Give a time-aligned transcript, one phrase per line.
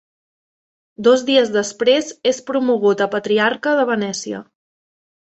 [1.07, 4.41] Dos dies després és promogut a patriarca de Venècia.